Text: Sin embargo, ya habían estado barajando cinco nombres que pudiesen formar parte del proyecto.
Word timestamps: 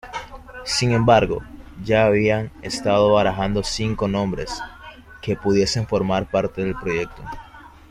Sin 0.65 0.93
embargo, 0.93 1.43
ya 1.85 2.07
habían 2.07 2.51
estado 2.63 3.13
barajando 3.13 3.61
cinco 3.61 4.07
nombres 4.07 4.59
que 5.21 5.35
pudiesen 5.35 5.85
formar 5.85 6.25
parte 6.25 6.63
del 6.65 6.73
proyecto. 6.73 7.23